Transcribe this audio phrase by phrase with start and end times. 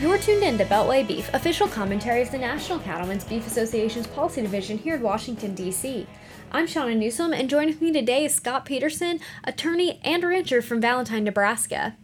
[0.00, 4.40] You're tuned in to Beltway Beef, official commentary of the National Cattlemen's Beef Association's policy
[4.40, 6.06] division here in Washington, D.C.
[6.50, 11.24] I'm Shauna Newsom, and joining me today is Scott Peterson, attorney and rancher from Valentine,
[11.24, 11.98] Nebraska.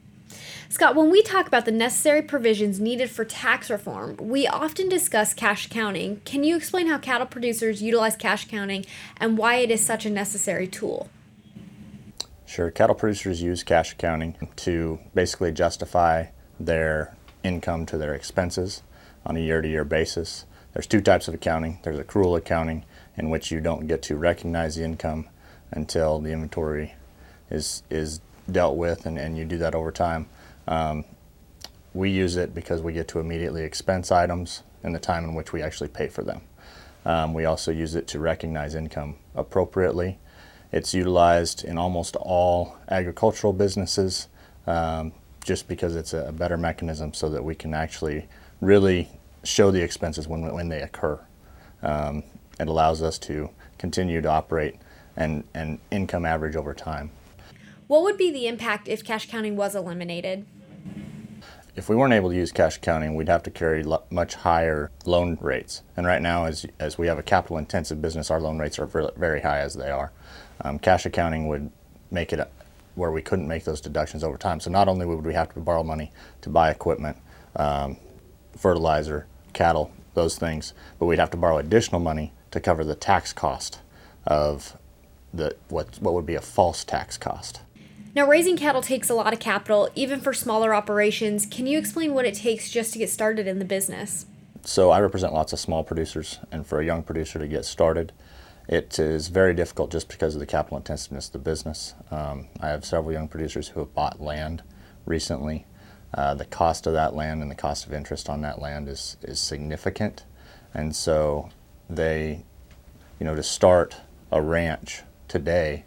[0.68, 5.32] Scott, when we talk about the necessary provisions needed for tax reform, we often discuss
[5.32, 6.21] cash accounting.
[6.26, 8.85] Can you explain how cattle producers utilize cash accounting
[9.17, 11.08] and why it is such a necessary tool?
[12.44, 12.71] Sure.
[12.71, 16.26] Cattle producers use cash accounting to basically justify
[16.61, 17.15] their
[17.46, 18.82] income to their expenses
[19.25, 20.45] on a year to year basis.
[20.73, 22.85] There's two types of accounting there's accrual accounting,
[23.17, 25.29] in which you don't get to recognize the income
[25.71, 26.95] until the inventory
[27.51, 28.21] is, is
[28.51, 30.29] dealt with, and, and you do that over time.
[30.68, 31.04] Um,
[31.95, 35.53] we use it because we get to immediately expense items in the time in which
[35.53, 36.42] we actually pay for them.
[37.05, 40.19] Um, we also use it to recognize income appropriately.
[40.73, 44.29] It's utilized in almost all agricultural businesses.
[44.67, 45.13] Um,
[45.47, 48.27] just because it's a better mechanism so that we can actually
[48.61, 49.08] really
[49.44, 51.19] show the expenses when, when they occur.
[51.83, 52.25] Um,
[52.58, 54.74] it allows us to continue to operate
[55.17, 57.11] and, and income average over time.
[57.86, 60.47] What would be the impact if cash counting was eliminated?
[61.77, 64.91] If we weren't able to use cash accounting, we'd have to carry lo- much higher
[65.05, 65.83] loan rates.
[65.97, 68.86] And right now, as, as we have a capital intensive business, our loan rates are
[69.17, 70.11] very high as they are.
[70.62, 71.70] Um, cash accounting would
[72.11, 72.41] make it
[72.97, 74.58] where we couldn't make those deductions over time.
[74.58, 77.16] So not only would we have to borrow money to buy equipment,
[77.55, 77.98] um,
[78.56, 83.33] fertilizer, cattle, those things, but we'd have to borrow additional money to cover the tax
[83.33, 83.80] cost
[84.27, 84.77] of
[85.33, 87.61] the what what would be a false tax cost.
[88.14, 91.44] Now, raising cattle takes a lot of capital, even for smaller operations.
[91.44, 94.24] Can you explain what it takes just to get started in the business?
[94.64, 98.12] So, I represent lots of small producers, and for a young producer to get started,
[98.69, 101.95] it is very difficult just because of the capital intensiveness of the business.
[102.11, 104.62] Um, I have several young producers who have bought land
[105.05, 105.67] recently.
[106.12, 109.17] Uh, the cost of that land and the cost of interest on that land is,
[109.23, 110.24] is significant.
[110.74, 111.51] And so
[111.89, 112.45] they,
[113.20, 113.96] you know, to start
[114.33, 115.85] a ranch today,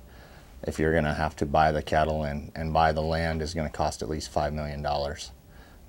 [0.63, 3.53] if you're going to have to buy the cattle and, and buy the land is
[3.53, 4.85] going to cost at least $5 million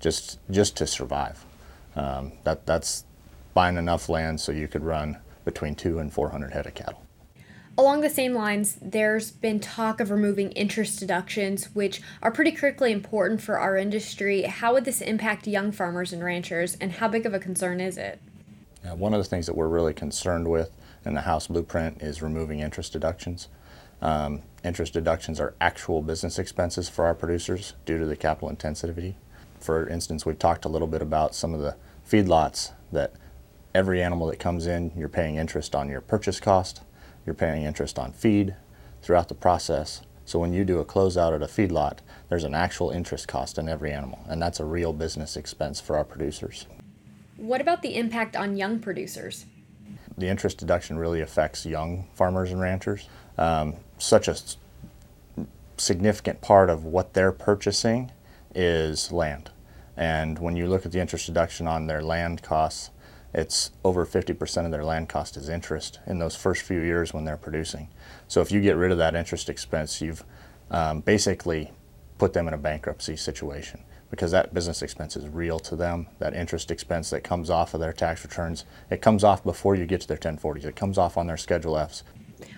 [0.00, 1.44] just, just to survive.
[1.94, 3.04] Um, that, that's
[3.54, 5.18] buying enough land so you could run
[5.52, 7.02] between two and 400 head of cattle.
[7.78, 12.92] Along the same lines, there's been talk of removing interest deductions, which are pretty critically
[12.92, 14.42] important for our industry.
[14.42, 17.96] How would this impact young farmers and ranchers, and how big of a concern is
[17.96, 18.20] it?
[18.84, 20.70] Yeah, one of the things that we're really concerned with
[21.04, 23.48] in the House blueprint is removing interest deductions.
[24.02, 29.16] Um, interest deductions are actual business expenses for our producers due to the capital intensity.
[29.58, 31.76] For instance, we've talked a little bit about some of the
[32.08, 33.12] feedlots that
[33.74, 36.82] every animal that comes in, you're paying interest on your purchase cost,
[37.24, 38.54] you're paying interest on feed
[39.02, 40.02] throughout the process.
[40.24, 41.98] So when you do a closeout at a feedlot,
[42.28, 45.96] there's an actual interest cost in every animal, and that's a real business expense for
[45.96, 46.66] our producers.
[47.36, 49.46] What about the impact on young producers?
[50.18, 53.08] The interest deduction really affects young farmers and ranchers.
[53.38, 54.36] Um, such a
[55.78, 58.12] significant part of what they're purchasing
[58.54, 59.50] is land.
[59.96, 62.90] And when you look at the interest deduction on their land costs,
[63.32, 67.24] it's over 50% of their land cost is interest in those first few years when
[67.24, 67.88] they're producing.
[68.26, 70.24] So if you get rid of that interest expense, you've
[70.70, 71.72] um, basically
[72.18, 73.80] put them in a bankruptcy situation
[74.10, 76.08] because that business expense is real to them.
[76.18, 79.86] That interest expense that comes off of their tax returns, it comes off before you
[79.86, 80.64] get to their 1040s.
[80.64, 82.02] It comes off on their Schedule Fs.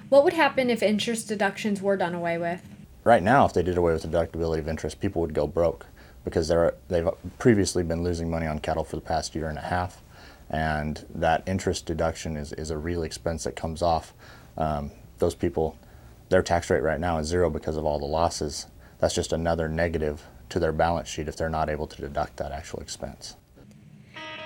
[0.09, 2.63] What would happen if interest deductions were done away with?
[3.05, 5.87] Right now, if they did away with the deductibility of interest, people would go broke
[6.25, 7.09] because they're, they've
[7.39, 10.01] previously been losing money on cattle for the past year and a half
[10.53, 14.13] and that interest deduction is, is a real expense that comes off.
[14.59, 15.79] Um, those people,
[16.29, 18.67] their tax rate right now is zero because of all the losses.
[18.99, 22.53] That's just another negative to their balance sheet if they're not able to deduct that
[22.53, 23.37] actual expense.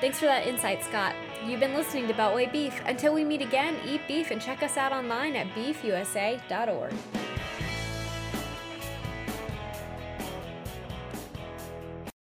[0.00, 1.14] Thanks for that insight, Scott.
[1.44, 2.80] You've been listening to Beltway Beef.
[2.84, 6.92] Until we meet again, eat beef and check us out online at beefusa.org.